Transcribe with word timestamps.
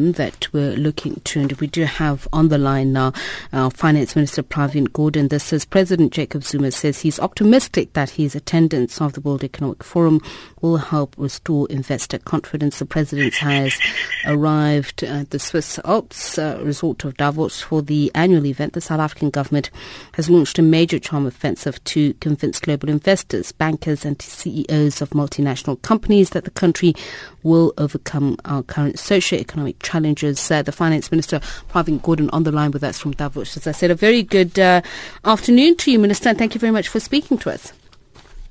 that 0.00 0.50
we're 0.52 0.76
looking 0.76 1.20
to, 1.24 1.40
and 1.40 1.52
we 1.52 1.66
do 1.66 1.84
have 1.84 2.26
on 2.32 2.48
the 2.48 2.56
line 2.56 2.92
now 2.92 3.12
uh, 3.52 3.68
Finance 3.68 4.16
Minister 4.16 4.42
Pravin 4.42 4.88
Gordhan. 4.88 5.28
This 5.28 5.52
is 5.52 5.66
President 5.66 6.12
Jacob 6.12 6.42
Zuma 6.42 6.70
says 6.70 7.00
he's 7.00 7.20
optimistic 7.20 7.92
that 7.92 8.10
his 8.10 8.34
attendance 8.34 9.00
of 9.00 9.12
the 9.12 9.20
World 9.20 9.44
Economic 9.44 9.84
Forum 9.84 10.22
will 10.62 10.78
help 10.78 11.14
restore 11.18 11.68
investor 11.68 12.18
confidence. 12.18 12.78
The 12.78 12.86
President 12.86 13.34
has 13.34 13.78
arrived 14.24 15.02
at 15.02 15.30
the 15.30 15.38
Swiss 15.38 15.78
Alps 15.84 16.38
uh, 16.38 16.60
resort 16.62 17.04
of 17.04 17.16
Davos 17.16 17.60
for 17.60 17.82
the 17.82 18.10
annual 18.14 18.46
event. 18.46 18.72
The 18.72 18.80
South 18.80 19.00
African 19.00 19.30
government 19.30 19.70
has 20.14 20.30
launched 20.30 20.58
a 20.58 20.62
major 20.62 20.98
charm 20.98 21.26
offensive 21.26 21.82
to 21.84 22.14
convince 22.14 22.58
global 22.58 22.88
investors, 22.88 23.52
bankers 23.52 24.04
and 24.06 24.20
CEOs 24.20 25.02
of 25.02 25.10
multinational 25.10 25.80
companies 25.82 26.30
that 26.30 26.44
the 26.44 26.50
country 26.50 26.94
will 27.42 27.72
overcome 27.78 28.36
our 28.44 28.62
current 28.62 28.98
socio-economic 28.98 29.78
challenges. 29.90 30.50
Uh, 30.50 30.62
the 30.62 30.72
Finance 30.72 31.10
Minister, 31.10 31.40
Pravin 31.70 32.00
Gordhan, 32.00 32.30
on 32.32 32.44
the 32.44 32.52
line 32.52 32.70
with 32.70 32.84
us 32.84 32.98
from 32.98 33.12
Davos. 33.12 33.56
As 33.56 33.66
I 33.66 33.72
said, 33.72 33.90
a 33.90 33.94
very 33.94 34.22
good 34.22 34.58
uh, 34.58 34.82
afternoon 35.24 35.76
to 35.78 35.90
you, 35.90 35.98
Minister, 35.98 36.28
and 36.28 36.38
thank 36.38 36.54
you 36.54 36.60
very 36.60 36.72
much 36.72 36.88
for 36.88 37.00
speaking 37.00 37.38
to 37.38 37.50
us. 37.50 37.72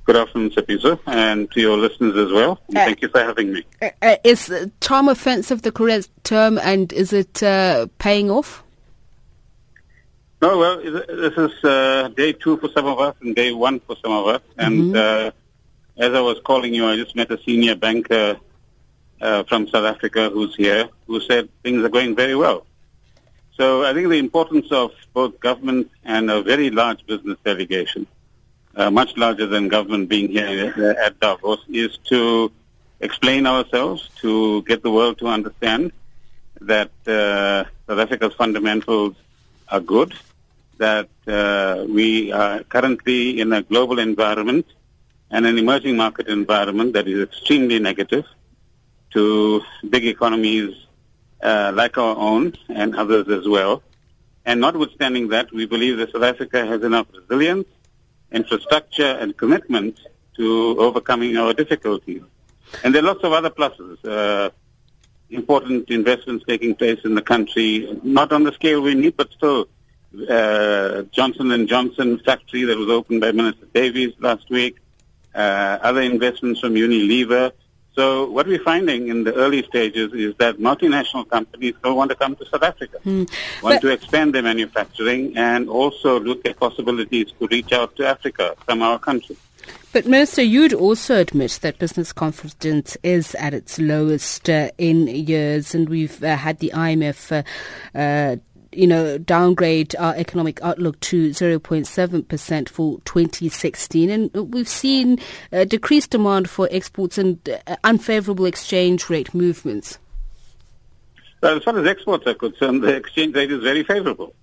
Good 0.04 0.16
afternoon, 0.16 0.50
Sepiso, 0.50 0.98
and 1.06 1.50
to 1.52 1.60
your 1.60 1.76
listeners 1.78 2.16
as 2.16 2.32
well. 2.32 2.52
Uh, 2.70 2.84
thank 2.86 3.00
you 3.00 3.08
for 3.08 3.20
having 3.20 3.52
me. 3.52 3.64
Uh, 3.80 3.90
uh 4.02 4.16
is 4.24 4.52
charm 4.80 5.08
offensive 5.08 5.62
the 5.62 5.72
correct 5.72 6.08
term, 6.24 6.58
and 6.58 6.92
is 6.92 7.12
it 7.12 7.42
uh, 7.42 7.86
paying 7.98 8.30
off? 8.30 8.62
No, 10.42 10.58
well, 10.58 10.76
this 10.82 11.34
is 11.36 11.52
uh, 11.64 12.08
day 12.16 12.32
two 12.32 12.56
for 12.56 12.70
some 12.70 12.86
of 12.86 12.98
us 12.98 13.14
and 13.20 13.36
day 13.36 13.52
one 13.52 13.78
for 13.80 13.94
some 14.02 14.12
of 14.12 14.26
us. 14.26 14.42
And 14.56 14.94
mm-hmm. 14.94 16.02
as 16.02 16.12
I 16.14 16.20
was 16.20 16.38
calling 16.44 16.72
you, 16.72 16.86
I 16.86 16.96
just 16.96 17.14
met 17.14 17.30
a 17.30 17.38
senior 17.46 17.76
banker 17.76 18.40
uh, 19.20 19.42
from 19.44 19.68
South 19.68 19.84
Africa 19.84 20.30
who's 20.30 20.54
here, 20.56 20.88
who 21.06 21.20
said 21.20 21.48
things 21.62 21.84
are 21.84 21.88
going 21.88 22.14
very 22.16 22.34
well. 22.34 22.66
So 23.56 23.84
I 23.84 23.92
think 23.92 24.08
the 24.08 24.18
importance 24.18 24.72
of 24.72 24.92
both 25.12 25.38
government 25.40 25.90
and 26.04 26.30
a 26.30 26.42
very 26.42 26.70
large 26.70 27.04
business 27.06 27.36
delegation, 27.44 28.06
uh, 28.74 28.90
much 28.90 29.16
larger 29.16 29.46
than 29.46 29.68
government 29.68 30.08
being 30.08 30.28
here 30.28 30.96
at 31.04 31.20
Davos, 31.20 31.60
is 31.68 31.98
to 32.08 32.50
explain 33.00 33.46
ourselves, 33.46 34.08
to 34.22 34.62
get 34.62 34.82
the 34.82 34.90
world 34.90 35.18
to 35.18 35.26
understand 35.26 35.92
that 36.60 36.90
uh, 37.06 37.64
South 37.86 37.98
Africa's 37.98 38.34
fundamentals 38.34 39.14
are 39.68 39.80
good, 39.80 40.14
that 40.78 41.08
uh, 41.26 41.84
we 41.88 42.32
are 42.32 42.62
currently 42.64 43.40
in 43.40 43.52
a 43.52 43.62
global 43.62 43.98
environment 43.98 44.66
and 45.30 45.46
an 45.46 45.58
emerging 45.58 45.96
market 45.96 46.28
environment 46.28 46.92
that 46.94 47.06
is 47.06 47.22
extremely 47.22 47.78
negative, 47.78 48.24
to 49.12 49.62
big 49.88 50.06
economies 50.06 50.74
uh, 51.42 51.72
like 51.74 51.98
our 51.98 52.16
own 52.16 52.54
and 52.68 52.94
others 52.96 53.28
as 53.28 53.48
well. 53.48 53.82
And 54.44 54.60
notwithstanding 54.60 55.28
that, 55.28 55.52
we 55.52 55.66
believe 55.66 55.98
that 55.98 56.12
South 56.12 56.22
Africa 56.22 56.64
has 56.66 56.82
enough 56.82 57.06
resilience, 57.12 57.66
infrastructure, 58.32 59.12
and 59.20 59.36
commitment 59.36 60.00
to 60.36 60.76
overcoming 60.78 61.36
our 61.36 61.52
difficulties. 61.52 62.22
And 62.84 62.94
there 62.94 63.02
are 63.02 63.06
lots 63.06 63.24
of 63.24 63.32
other 63.32 63.50
pluses. 63.50 63.98
Uh, 64.04 64.50
important 65.30 65.90
investments 65.90 66.44
taking 66.46 66.74
place 66.74 67.00
in 67.04 67.14
the 67.14 67.22
country, 67.22 68.00
not 68.02 68.32
on 68.32 68.44
the 68.44 68.52
scale 68.52 68.80
we 68.80 68.94
need, 68.94 69.16
but 69.16 69.30
still. 69.32 69.68
Uh, 70.28 71.02
Johnson 71.12 71.52
and 71.52 71.68
Johnson 71.68 72.18
factory 72.18 72.64
that 72.64 72.76
was 72.76 72.88
opened 72.88 73.20
by 73.20 73.30
Minister 73.30 73.66
Davies 73.72 74.12
last 74.18 74.50
week. 74.50 74.78
Uh, 75.32 75.78
other 75.82 76.00
investments 76.00 76.58
from 76.58 76.74
Unilever. 76.74 77.52
So 77.94 78.30
what 78.30 78.46
we're 78.46 78.62
finding 78.62 79.08
in 79.08 79.24
the 79.24 79.34
early 79.34 79.62
stages 79.64 80.12
is 80.12 80.34
that 80.36 80.58
multinational 80.58 81.28
companies 81.28 81.74
don't 81.82 81.96
want 81.96 82.10
to 82.10 82.16
come 82.16 82.36
to 82.36 82.46
South 82.46 82.62
Africa, 82.62 82.98
mm. 83.04 83.28
want 83.62 83.74
but 83.74 83.80
to 83.80 83.88
expand 83.88 84.34
their 84.34 84.42
manufacturing 84.42 85.36
and 85.36 85.68
also 85.68 86.20
look 86.20 86.46
at 86.46 86.58
possibilities 86.58 87.32
to 87.38 87.48
reach 87.48 87.72
out 87.72 87.96
to 87.96 88.06
Africa 88.06 88.54
from 88.64 88.82
our 88.82 88.98
country. 88.98 89.36
But 89.92 90.06
Minister, 90.06 90.42
you'd 90.42 90.72
also 90.72 91.16
admit 91.16 91.58
that 91.62 91.80
business 91.80 92.12
confidence 92.12 92.96
is 93.02 93.34
at 93.34 93.52
its 93.52 93.76
lowest 93.78 94.48
uh, 94.48 94.70
in 94.78 95.08
years, 95.08 95.74
and 95.74 95.88
we've 95.88 96.22
uh, 96.22 96.36
had 96.36 96.60
the 96.60 96.70
IMF 96.72 97.32
uh, 97.94 97.98
uh 97.98 98.36
you 98.72 98.86
know, 98.86 99.18
downgrade 99.18 99.96
our 99.96 100.14
economic 100.14 100.62
outlook 100.62 100.98
to 101.00 101.30
0.7% 101.30 102.68
for 102.68 103.00
2016. 103.04 104.10
And 104.10 104.52
we've 104.52 104.68
seen 104.68 105.18
uh, 105.52 105.64
decreased 105.64 106.10
demand 106.10 106.48
for 106.48 106.68
exports 106.70 107.18
and 107.18 107.46
uh, 107.48 107.76
unfavorable 107.84 108.46
exchange 108.46 109.10
rate 109.10 109.34
movements. 109.34 109.98
Well, 111.42 111.56
as 111.56 111.64
far 111.64 111.78
as 111.78 111.86
exports 111.86 112.26
are 112.26 112.34
concerned, 112.34 112.82
the 112.82 112.94
exchange 112.94 113.34
rate 113.34 113.50
is 113.50 113.62
very 113.62 113.82
favorable. 113.82 114.34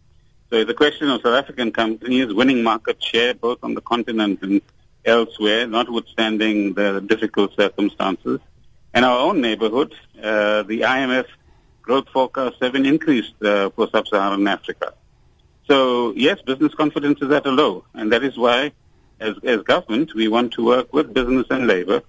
So 0.49 0.63
the 0.63 0.73
question 0.73 1.09
of 1.09 1.21
South 1.21 1.35
African 1.35 1.71
companies 1.71 2.33
winning 2.33 2.63
market 2.63 3.03
share 3.03 3.33
both 3.33 3.59
on 3.63 3.73
the 3.73 3.81
continent 3.81 4.39
and 4.41 4.61
elsewhere, 5.05 5.67
notwithstanding 5.67 6.73
the 6.73 7.01
difficult 7.01 7.55
circumstances. 7.55 8.39
In 8.93 9.03
our 9.03 9.19
own 9.19 9.41
neighborhood, 9.41 9.93
uh, 10.17 10.63
the 10.63 10.81
IMF 10.81 11.25
growth 11.87 12.09
forecasts 12.09 12.57
have 12.61 12.73
been 12.73 12.85
increased 12.85 13.37
uh, 13.41 13.69
for 13.73 13.89
sub-Saharan 13.93 14.45
Africa. 14.47 14.93
So 15.69 15.77
yes, 16.15 16.41
business 16.41 16.73
confidence 16.81 17.19
is 17.21 17.31
at 17.31 17.45
a 17.45 17.53
low, 17.61 17.85
and 17.93 18.11
that 18.11 18.23
is 18.23 18.37
why, 18.37 18.73
as, 19.21 19.35
as 19.43 19.61
government, 19.73 20.13
we 20.13 20.27
want 20.27 20.53
to 20.53 20.65
work 20.65 20.91
with 20.93 21.13
business 21.13 21.47
and 21.49 21.65
labor 21.65 22.01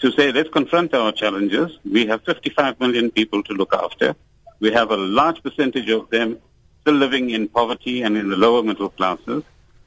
to 0.00 0.10
say 0.12 0.32
let's 0.32 0.48
confront 0.58 0.94
our 0.94 1.12
challenges. 1.12 1.78
We 1.84 2.06
have 2.06 2.24
55 2.24 2.80
million 2.80 3.10
people 3.10 3.42
to 3.42 3.52
look 3.52 3.74
after. 3.74 4.16
We 4.58 4.72
have 4.72 4.90
a 4.90 4.96
large 4.96 5.42
percentage 5.42 5.90
of 5.90 6.08
them 6.08 6.38
still 6.80 6.94
living 6.94 7.28
in 7.30 7.48
poverty 7.48 8.02
and 8.02 8.16
in 8.16 8.30
the 8.30 8.36
lower 8.36 8.62
middle 8.62 8.88
classes. 8.88 9.42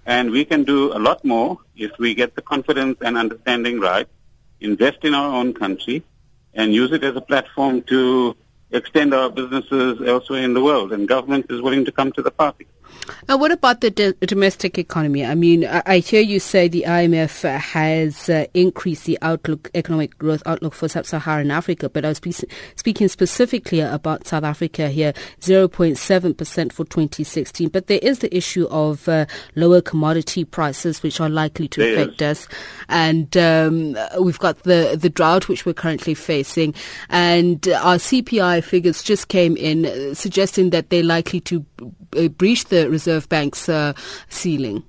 And 0.05 0.29
we 0.29 0.45
can 0.45 0.63
do 0.63 0.79
a 0.97 0.99
lot 1.07 1.25
more 1.25 1.57
if 1.75 1.91
we 1.97 2.13
get 2.13 2.35
the 2.35 2.43
confidence 2.43 2.97
and 3.01 3.17
understanding 3.17 3.79
right, 3.79 4.07
invest 4.59 4.99
in 5.03 5.15
our 5.15 5.33
own 5.39 5.53
country, 5.53 6.03
and 6.53 6.73
use 6.73 6.91
it 6.91 7.03
as 7.03 7.15
a 7.15 7.21
platform 7.21 7.81
to 7.93 8.35
extend 8.73 9.13
our 9.13 9.29
businesses 9.29 10.01
elsewhere 10.05 10.43
in 10.43 10.53
the 10.53 10.63
world, 10.63 10.91
and 10.91 11.07
government 11.07 11.45
is 11.49 11.61
willing 11.61 11.85
to 11.85 11.91
come 11.91 12.11
to 12.13 12.21
the 12.21 12.31
party. 12.31 12.67
Now, 13.27 13.37
what 13.37 13.51
about 13.51 13.81
the 13.81 13.91
d- 13.91 14.13
domestic 14.21 14.77
economy? 14.77 15.25
I 15.25 15.35
mean, 15.35 15.65
I, 15.65 15.81
I, 15.85 15.97
hear 15.99 16.21
you 16.21 16.39
say 16.39 16.67
the 16.67 16.85
IMF 16.87 17.59
has 17.59 18.29
uh, 18.29 18.45
increased 18.53 19.05
the 19.05 19.17
outlook, 19.21 19.69
economic 19.75 20.17
growth 20.17 20.43
outlook 20.45 20.73
for 20.73 20.87
sub-Saharan 20.87 21.51
Africa, 21.51 21.89
but 21.89 22.05
I 22.05 22.09
was 22.09 22.17
spe- 22.17 22.45
speaking 22.75 23.07
specifically 23.07 23.79
about 23.79 24.27
South 24.27 24.43
Africa 24.43 24.89
here, 24.89 25.13
0.7% 25.41 26.71
for 26.71 26.85
2016. 26.85 27.69
But 27.69 27.87
there 27.87 27.99
is 28.01 28.19
the 28.19 28.35
issue 28.35 28.67
of 28.69 29.07
uh, 29.07 29.25
lower 29.55 29.81
commodity 29.81 30.45
prices, 30.45 31.03
which 31.03 31.19
are 31.19 31.29
likely 31.29 31.67
to 31.69 31.79
there 31.79 31.93
affect 31.93 32.21
is. 32.21 32.45
us. 32.45 32.47
And 32.89 33.35
um, 33.37 33.97
we've 34.21 34.39
got 34.39 34.63
the, 34.63 34.97
the 34.99 35.09
drought, 35.09 35.47
which 35.47 35.65
we're 35.65 35.73
currently 35.73 36.13
facing. 36.13 36.73
And 37.09 37.67
our 37.69 37.95
CPI 37.95 38.63
figures 38.63 39.03
just 39.03 39.27
came 39.27 39.55
in, 39.57 39.85
uh, 39.85 40.13
suggesting 40.13 40.71
that 40.71 40.89
they're 40.89 41.03
likely 41.03 41.39
to 41.41 41.65
uh, 42.17 42.27
breach 42.27 42.65
the 42.65 42.82
Reserve 42.89 43.27
Bank's 43.29 43.69
uh, 43.69 43.93
ceiling? 44.29 44.83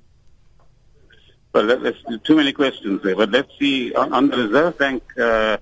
Well, 1.53 1.67
there's 1.67 2.03
too 2.25 2.37
many 2.37 2.53
questions 2.53 3.03
there, 3.03 3.15
but 3.15 3.31
let's 3.31 3.51
see. 3.59 3.95
On, 3.95 4.13
on 4.13 4.29
the 4.29 4.39
Reserve 4.39 4.77
Bank 4.77 5.03
uh, 5.19 5.57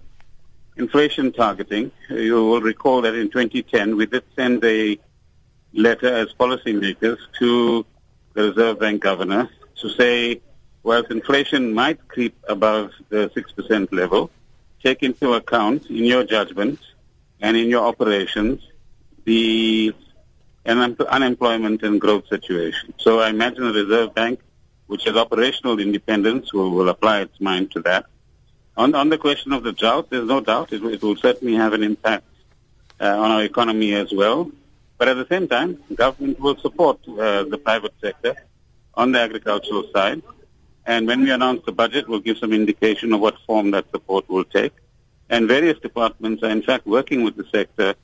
inflation 0.76 1.32
targeting, 1.32 1.90
you 2.08 2.34
will 2.34 2.62
recall 2.62 3.02
that 3.02 3.14
in 3.14 3.28
2010 3.28 3.96
we 3.96 4.06
did 4.06 4.24
send 4.34 4.64
a 4.64 4.98
letter 5.74 6.12
as 6.12 6.32
policymakers 6.32 7.18
to 7.38 7.84
the 8.34 8.44
Reserve 8.44 8.78
Bank 8.78 9.02
governor 9.02 9.50
to 9.76 9.88
say, 9.90 10.40
whilst 10.82 11.10
inflation 11.10 11.74
might 11.74 12.08
creep 12.08 12.34
above 12.48 12.92
the 13.10 13.28
6% 13.30 13.92
level, 13.92 14.30
take 14.82 15.02
into 15.02 15.34
account 15.34 15.86
in 15.90 16.04
your 16.04 16.24
judgment 16.24 16.78
and 17.40 17.56
in 17.56 17.68
your 17.68 17.86
operations 17.86 18.60
the 19.24 19.94
and 20.64 21.00
unemployment 21.00 21.82
and 21.82 22.00
growth 22.00 22.26
situation. 22.28 22.94
So 22.98 23.20
I 23.20 23.30
imagine 23.30 23.64
the 23.64 23.72
Reserve 23.72 24.14
Bank, 24.14 24.40
which 24.86 25.04
has 25.04 25.16
operational 25.16 25.80
independence, 25.80 26.52
will, 26.52 26.70
will 26.70 26.88
apply 26.88 27.20
its 27.20 27.40
mind 27.40 27.70
to 27.72 27.80
that. 27.82 28.06
On, 28.76 28.94
on 28.94 29.08
the 29.08 29.18
question 29.18 29.52
of 29.52 29.64
the 29.64 29.72
drought, 29.72 30.08
there's 30.10 30.28
no 30.28 30.40
doubt 30.40 30.72
it, 30.72 30.82
it 30.84 31.02
will 31.02 31.16
certainly 31.16 31.54
have 31.54 31.72
an 31.72 31.82
impact 31.82 32.24
uh, 33.00 33.06
on 33.06 33.30
our 33.30 33.42
economy 33.42 33.94
as 33.94 34.12
well. 34.12 34.50
But 34.98 35.08
at 35.08 35.14
the 35.14 35.26
same 35.26 35.48
time, 35.48 35.82
government 35.94 36.38
will 36.38 36.56
support 36.56 37.00
uh, 37.08 37.42
the 37.44 37.58
private 37.58 37.92
sector 38.00 38.36
on 38.94 39.12
the 39.12 39.18
agricultural 39.18 39.84
side. 39.92 40.22
And 40.86 41.06
when 41.06 41.22
we 41.22 41.30
announce 41.30 41.64
the 41.64 41.72
budget, 41.72 42.08
we'll 42.08 42.20
give 42.20 42.38
some 42.38 42.52
indication 42.52 43.12
of 43.12 43.20
what 43.20 43.36
form 43.46 43.72
that 43.72 43.90
support 43.90 44.28
will 44.28 44.44
take. 44.44 44.72
And 45.28 45.48
various 45.48 45.78
departments 45.78 46.42
are 46.42 46.50
in 46.50 46.62
fact 46.62 46.86
working 46.86 47.24
with 47.24 47.36
the 47.36 47.44
sector 47.50 47.94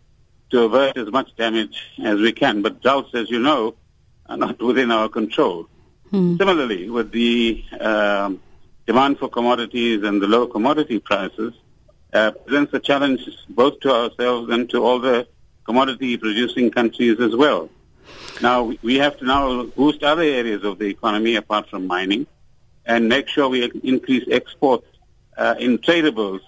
to 0.51 0.63
avert 0.63 0.97
as 0.97 1.11
much 1.11 1.35
damage 1.37 1.91
as 2.03 2.19
we 2.21 2.33
can. 2.33 2.63
But 2.63 2.83
droughts, 2.83 3.15
as 3.15 3.31
you 3.31 3.39
know, 3.39 3.75
are 4.27 4.37
not 4.37 4.61
within 4.61 4.91
our 4.91 5.09
control. 5.09 5.69
Hmm. 6.11 6.37
Similarly, 6.37 6.89
with 6.91 7.13
the 7.13 7.65
um, 7.81 8.41
demand 8.87 9.19
for 9.19 9.29
commodities 9.29 10.03
and 10.05 10.21
the 10.23 10.27
low 10.27 10.47
commodity 10.47 10.99
prices, 10.99 11.55
uh, 12.13 12.31
presents 12.31 12.73
a 12.73 12.81
challenge 12.81 13.29
both 13.51 13.81
to 13.81 13.93
ourselves 13.93 14.51
and 14.51 14.69
to 14.71 14.83
all 14.83 14.99
the 14.99 15.27
commodity 15.65 16.17
producing 16.17 16.71
countries 16.71 17.21
as 17.21 17.37
well. 17.37 17.69
Now, 18.41 18.73
we 18.83 18.97
have 18.97 19.19
to 19.19 19.25
now 19.27 19.65
boost 19.65 20.03
other 20.03 20.23
areas 20.23 20.65
of 20.65 20.79
the 20.79 20.87
economy 20.87 21.37
apart 21.37 21.69
from 21.69 21.87
mining 21.87 22.27
and 22.87 23.09
make 23.09 23.29
sure 23.29 23.49
we 23.49 23.71
increase 23.85 24.27
exports 24.31 24.87
uh, 25.37 25.55
in 25.59 25.79
tradables 25.79 26.41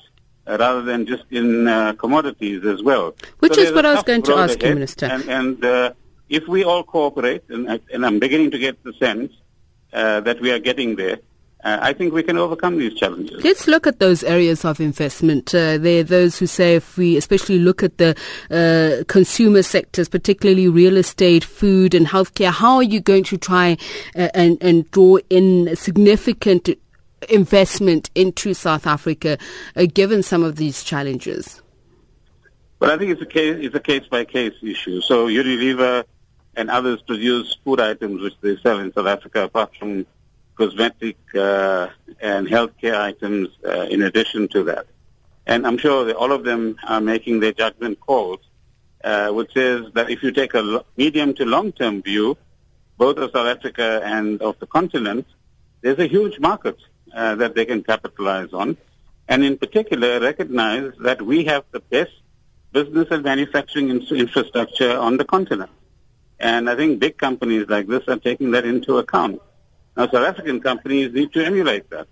rather 0.47 0.83
than 0.83 1.07
just 1.07 1.25
in 1.31 1.69
uh, 1.69 1.93
commodities 1.95 2.65
as 2.65 2.83
well. 2.83 3.15
Which 3.39 3.55
so 3.55 3.61
is 3.61 3.73
what 3.73 3.87
I 3.87 3.95
was 3.95 4.03
going 4.03 4.23
to 4.23 4.35
ask 4.35 4.63
you, 4.63 4.75
Minister. 4.75 5.07
And, 5.07 5.29
and 5.29 5.65
uh, 5.65 5.93
if 6.29 6.47
we 6.49 6.65
all 6.65 6.85
cooperate, 6.85 7.45
and, 7.49 7.81
and, 7.93 8.07
I'm 8.07 8.19
beginning 8.19 8.51
to 8.53 8.59
get 8.59 8.83
the 8.85 8.93
sense 8.95 9.33
uh, 9.93 10.21
that 10.21 10.41
we 10.41 10.51
are 10.53 10.59
getting 10.59 10.97
there, 10.97 11.19
uh, 11.63 11.79
I 11.83 11.93
think 11.93 12.15
we 12.15 12.23
can 12.23 12.39
overcome 12.39 12.79
these 12.79 12.95
challenges. 12.95 13.45
Let's 13.45 13.67
look 13.67 13.87
at 13.87 13.99
those 13.99 14.25
areas 14.25 14.65
of 14.65 14.81
investment. 14.81 15.55
Uh, 15.55 15.77
there 15.77 16.01
are 16.01 16.05
those 16.05 16.39
who 16.39 16.47
say 16.47 16.77
if 16.77 16.97
we 16.97 17.17
especially 17.17 17.59
look 17.59 17.83
at 17.83 17.99
the 17.99 18.17
uh, 18.51 19.05
consumer 19.09 19.63
sectors, 19.63 20.09
particularly 20.09 20.69
real 20.69 20.97
estate, 20.97 21.45
food 21.45 21.95
and 21.95 22.07
healthcare, 22.07 22.51
how 22.51 22.77
are 22.77 22.83
you 22.83 23.01
going 23.01 23.25
to 23.25 23.37
try 23.37 23.77
uh, 24.17 24.29
and, 24.33 24.57
and 24.63 24.91
draw 24.91 25.19
in 25.29 25.77
significant 25.77 26.71
investment 27.29 28.11
into 28.15 28.55
South 28.55 28.87
Africa 28.87 29.39
uh, 29.77 29.87
given 29.93 30.23
some 30.23 30.43
of 30.43 30.57
these 30.57 30.83
challenges? 30.83 31.63
Well, 32.79 32.91
I 32.91 32.97
think 32.97 33.11
it's 33.13 33.23
a 33.23 33.27
case, 33.27 33.59
it's 33.61 33.75
a 33.75 33.81
case 33.81 34.07
by 34.11 34.25
case 34.25 34.55
issue. 34.63 35.01
So 35.03 35.27
Unilever 35.29 36.05
and 36.57 36.71
others 36.71 37.03
produce 37.03 37.57
food 37.65 37.81
items 37.81 38.23
which 38.23 38.35
they 38.41 38.57
sell 38.57 38.79
in 38.81 38.93
South 38.93 39.07
Africa 39.07 39.45
apart 39.45 39.77
from 39.79 40.07
cosmetic 40.57 41.17
uh, 41.35 41.89
and 42.21 42.47
healthcare 42.47 42.99
items 42.99 43.49
uh, 43.67 43.83
in 43.83 44.03
addition 44.03 44.49
to 44.49 44.63
that. 44.65 44.87
And 45.47 45.67
I'm 45.67 45.79
sure 45.79 46.11
all 46.13 46.33
of 46.33 46.45
them 46.45 46.77
are 46.87 47.01
making 47.01 47.41
their 47.41 47.53
judgment 47.53 47.99
calls, 48.01 48.41
uh, 49.03 49.29
which 49.31 49.53
says 49.55 49.87
that 49.95 50.11
if 50.11 50.23
you 50.23 50.31
take 50.33 50.55
a 50.55 50.85
medium 50.97 51.35
to 51.35 51.45
long-term 51.45 52.03
view, 52.03 52.37
both 52.99 53.17
of 53.17 53.31
South 53.33 53.47
Africa 53.47 54.01
and 54.05 54.41
of 54.43 54.59
the 54.59 54.67
continent, 54.67 55.27
there's 55.81 55.99
a 55.99 56.07
huge 56.07 56.39
market 56.39 56.79
uh, 57.15 57.35
that 57.37 57.55
they 57.55 57.65
can 57.65 57.83
capitalize 57.83 58.53
on. 58.53 58.77
And 59.29 59.45
in 59.45 59.59
particular, 59.59 60.21
recognize 60.21 60.93
that 61.01 61.23
we 61.23 61.45
have 61.45 61.65
the 61.71 61.81
best 61.81 62.13
business 62.73 63.09
and 63.11 63.23
manufacturing 63.25 63.91
infrastructure 63.91 64.99
on 64.99 65.17
the 65.17 65.25
continent. 65.25 65.71
And 66.39 66.71
I 66.71 66.75
think 66.75 67.01
big 67.01 67.19
companies 67.19 67.69
like 67.69 67.87
this 67.87 68.03
are 68.09 68.17
taking 68.17 68.51
that 68.53 68.65
into 68.65 68.99
account. 68.99 69.41
Now, 69.97 70.07
South 70.07 70.27
African 70.27 70.61
companies 70.61 71.13
need 71.13 71.33
to 71.35 71.45
emulate 71.45 71.91
that. 71.91 72.09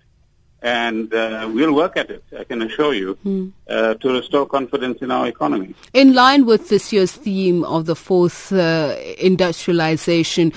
And 0.61 1.13
uh, 1.13 1.49
we'll 1.53 1.73
work 1.73 1.95
at 1.95 2.09
it, 2.09 2.23
I 2.37 2.43
can 2.43 2.61
assure 2.61 2.93
you, 2.93 3.17
mm. 3.25 3.53
uh, 3.69 3.93
to 3.95 4.13
restore 4.13 4.45
confidence 4.45 5.01
in 5.01 5.09
our 5.09 5.27
economy. 5.27 5.73
In 5.93 6.13
line 6.13 6.45
with 6.45 6.67
this 6.67 6.91
year's 6.91 7.13
theme 7.13 7.63
of 7.63 7.85
the 7.85 7.95
fourth 7.95 8.51
uh, 8.51 8.95
industrialization, 9.17 10.51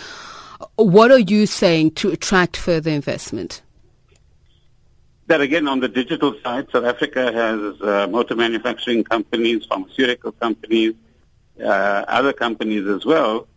what 0.75 1.13
are 1.13 1.21
you 1.21 1.47
saying 1.47 1.93
to 1.93 2.11
attract 2.11 2.57
further 2.57 2.91
investment? 2.91 3.63
That 5.33 5.41
again, 5.41 5.67
on 5.67 5.81
the 5.81 5.89
digital 5.89 6.35
side, 6.45 6.67
South 6.71 6.85
Africa 6.85 7.33
has 7.33 7.81
uh, 7.81 8.07
motor 8.07 8.37
manufacturing 8.37 9.03
companies, 9.03 9.65
pharmaceutical 9.65 10.33
companies, 10.33 10.93
uh, 11.59 12.05
other 12.07 12.35
companies 12.35 12.87
as 12.87 13.07
well, 13.07 13.49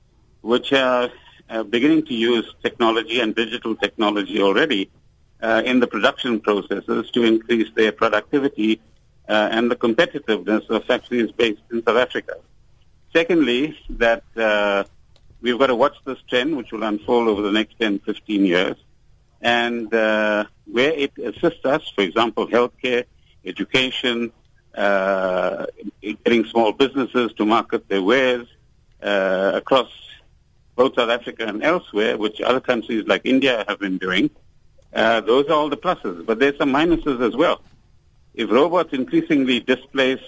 which 0.41 0.71
are 0.71 1.09
uh, 1.49 1.63
beginning 1.63 2.05
to 2.05 2.13
use 2.13 2.45
technology 2.63 3.19
and 3.19 3.35
digital 3.35 3.75
technology 3.75 4.41
already 4.41 4.89
uh, 5.41 5.63
in 5.65 5.81
the 5.81 5.87
production 5.87 6.39
processes 6.39 7.11
to 7.11 7.23
increase 7.23 7.69
their 7.75 7.91
productivity 7.91 8.79
uh, 9.27 9.49
and 9.51 9.69
the 9.69 9.75
competitiveness 9.75 10.69
of 10.69 10.85
factories 10.85 11.29
based 11.33 11.61
in 11.73 11.83
South 11.85 11.97
Africa. 11.97 12.37
Secondly, 13.11 13.77
that 13.89 14.23
uh, 14.37 14.85
we've 15.41 15.59
got 15.59 15.67
to 15.67 15.75
watch 15.75 15.97
this 16.05 16.19
trend, 16.29 16.55
which 16.55 16.71
will 16.71 16.83
unfold 16.83 17.27
over 17.27 17.41
the 17.41 17.51
next 17.51 17.77
10, 17.81 17.99
15 17.99 18.45
years, 18.45 18.77
and 19.41 19.93
where 20.71 20.91
it 20.91 21.11
assists 21.17 21.65
us, 21.65 21.87
for 21.89 22.01
example, 22.01 22.47
healthcare, 22.47 23.05
education, 23.45 24.31
uh, 24.75 25.65
getting 26.01 26.45
small 26.45 26.71
businesses 26.71 27.31
to 27.33 27.45
market 27.45 27.87
their 27.87 28.01
wares 28.01 28.47
across 29.01 29.91
both 30.75 30.95
South 30.95 31.09
Africa 31.09 31.45
and 31.45 31.63
elsewhere, 31.63 32.17
which 32.17 32.41
other 32.41 32.59
countries 32.59 33.05
like 33.07 33.21
India 33.23 33.63
have 33.67 33.79
been 33.79 33.97
doing, 33.97 34.29
uh, 34.93 35.21
those 35.21 35.47
are 35.47 35.53
all 35.53 35.69
the 35.69 35.77
pluses. 35.77 36.25
But 36.25 36.39
there's 36.39 36.57
some 36.57 36.71
minuses 36.71 37.25
as 37.25 37.35
well. 37.35 37.61
If 38.33 38.49
robots 38.51 38.93
increasingly 38.93 39.61
displace 39.61 40.23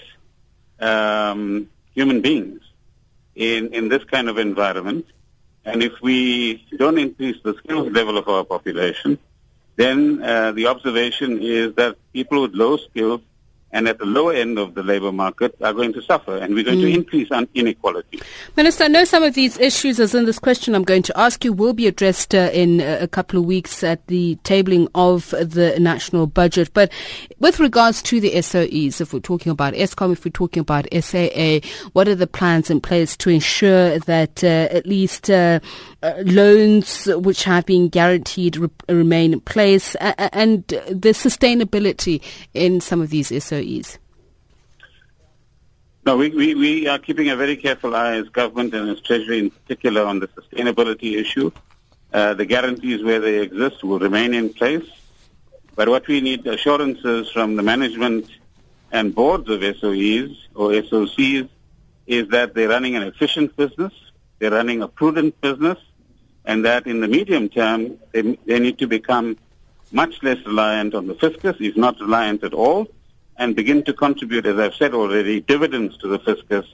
um, 0.80 1.70
human 1.94 2.22
beings 2.22 2.62
in, 3.36 3.74
in 3.74 3.90
this 3.90 4.04
kind 4.06 4.30
of 4.30 4.38
environment, 4.38 5.06
and 5.66 5.84
if 5.84 6.02
we 6.02 6.66
don't 6.78 6.98
increase 6.98 7.36
the 7.44 7.54
skills 7.56 7.92
level 7.92 8.18
of 8.18 8.30
our 8.30 8.46
population, 8.46 9.20
then 9.78 10.22
uh, 10.22 10.52
the 10.52 10.68
observation 10.68 11.40
is 11.42 11.74
that 11.76 11.98
people 12.12 12.42
with 12.42 12.54
low 12.54 12.78
skills 12.78 13.22
and 13.72 13.88
at 13.88 14.00
the 14.00 14.06
lower 14.06 14.34
end 14.34 14.58
of 14.58 14.76
the 14.76 14.84
labor 14.84 15.12
market 15.12 15.56
are 15.62 15.74
going 15.74 15.92
to 15.94 16.02
suffer, 16.02 16.38
and 16.38 16.56
we're 16.56 16.64
going 16.64 16.80
mm. 16.80 16.84
to 16.84 16.94
increase 16.94 17.30
inequality. 17.54 18.22
Minister, 18.56 18.86
I 18.86 18.88
know 18.88 19.04
some 19.04 19.24
of 19.24 19.34
these 19.34 19.58
issues, 19.60 20.00
as 20.00 20.16
in 20.16 20.26
this 20.26 20.40
question 20.40 20.74
I'm 20.74 20.84
going 20.84 21.04
to 21.04 21.20
ask 21.20 21.44
you, 21.44 21.52
will 21.52 21.74
be 21.74 21.86
addressed 21.86 22.34
uh, 22.34 22.50
in 22.54 22.80
uh, 22.80 22.98
a 23.02 23.08
couple 23.08 23.40
of 23.40 23.46
weeks 23.46 23.84
at 23.84 24.08
the 24.08 24.38
tabling 24.44 24.88
of 24.96 25.32
the 25.32 25.76
national 25.80 26.28
budget. 26.28 26.74
But 26.74 26.92
with 27.40 27.60
regards 27.60 28.02
to 28.04 28.22
the 28.22 28.32
SOEs, 28.42 29.02
if 29.02 29.14
we're 29.14 29.20
talking 29.20 29.52
about 29.52 29.74
Eskom, 29.74 30.14
if 30.14 30.24
we're 30.24 30.32
talking 30.32 30.62
about 30.62 30.88
SAA, 30.94 31.60
what 31.92 32.08
are 32.08 32.16
the 32.16 32.28
plans 32.28 32.70
in 32.70 32.80
place 32.80 33.18
to 33.18 33.30
ensure 33.30 34.00
that 34.00 34.44
uh, 34.44 34.48
at 34.72 34.88
least 34.88 35.30
uh, 36.04 36.06
uh, 36.06 36.24
loans 36.26 37.06
which 37.08 37.44
have 37.44 37.66
been 37.66 37.90
guaranteed 37.90 38.58
re- 38.58 38.70
remain 38.90 39.34
in 39.34 39.42
place 39.42 39.96
and 39.96 40.68
the 40.68 41.14
sustainability 41.14 42.22
in 42.54 42.80
some 42.82 43.02
of 43.02 43.10
these 43.10 43.30
SOEs? 43.30 43.44
SOEs? 43.44 43.98
No, 46.06 46.16
we, 46.16 46.30
we, 46.30 46.56
we 46.56 46.88
are 46.88 47.00
keeping 47.00 47.30
a 47.30 47.36
very 47.36 47.58
careful 47.58 47.96
eye 47.96 48.16
as 48.16 48.30
government 48.30 48.74
and 48.74 48.90
as 48.90 49.02
Treasury 49.02 49.40
in 49.40 49.50
particular 49.50 50.06
on 50.06 50.20
the 50.20 50.28
sustainability 50.30 51.20
issue. 51.20 51.52
Uh, 52.14 52.34
the 52.34 52.46
guarantees 52.46 53.04
where 53.04 53.20
they 53.20 53.40
exist 53.42 53.84
will 53.84 54.00
remain 54.00 54.34
in 54.34 54.54
place. 54.54 54.90
But 55.76 55.90
what 55.90 56.08
we 56.08 56.22
need 56.22 56.48
assurances 56.48 57.30
from 57.32 57.56
the 57.56 57.62
management 57.62 58.30
and 58.92 59.14
boards 59.14 59.50
of 59.50 59.60
SOEs 59.60 60.36
or 60.56 60.72
SOCs 60.72 61.50
is 62.08 62.30
that 62.30 62.54
they're 62.54 62.70
running 62.70 62.96
an 62.96 63.04
efficient 63.04 63.56
business, 63.58 63.94
they're 64.40 64.52
running 64.52 64.82
a 64.82 64.88
prudent 64.88 65.40
business, 65.42 65.78
and 66.46 66.64
that 66.66 66.88
in 66.88 67.02
the 67.02 67.08
medium 67.08 67.50
term, 67.50 67.98
they, 68.12 68.22
they 68.46 68.60
need 68.60 68.78
to 68.80 68.88
become 68.88 69.38
much 69.92 70.22
less 70.24 70.38
reliant 70.46 70.94
on 70.94 71.08
the 71.08 71.16
fiscus, 71.16 71.56
if 71.60 71.76
not 71.78 72.00
reliant 72.00 72.44
at 72.44 72.54
all, 72.54 72.88
and 73.38 73.56
begin 73.56 73.84
to 73.84 73.94
contribute, 73.94 74.46
as 74.46 74.58
I've 74.58 74.76
said 74.76 74.94
already, 74.94 75.42
dividends 75.42 75.98
to 75.98 76.08
the 76.08 76.20
fiscus, 76.20 76.66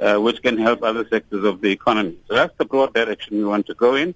uh, 0.00 0.16
which 0.16 0.42
can 0.42 0.58
help 0.58 0.82
other 0.82 1.06
sectors 1.08 1.44
of 1.44 1.60
the 1.60 1.70
economy. 1.70 2.16
So 2.28 2.34
that's 2.34 2.56
the 2.58 2.64
broad 2.64 2.94
direction 2.94 3.38
we 3.38 3.44
want 3.44 3.66
to 3.66 3.74
go 3.74 3.94
in, 3.94 4.14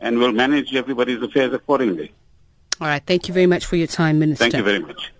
and 0.00 0.18
we'll 0.18 0.32
manage 0.32 0.74
everybody's 0.74 1.22
affairs 1.22 1.52
accordingly. 1.52 2.12
All 2.80 2.86
right. 2.86 3.02
Thank 3.04 3.26
you 3.26 3.34
very 3.34 3.46
much 3.46 3.66
for 3.66 3.76
your 3.76 3.88
time, 3.88 4.20
Minister. 4.20 4.44
Thank 4.44 4.54
you 4.54 4.62
very 4.62 4.78
much. 4.78 5.12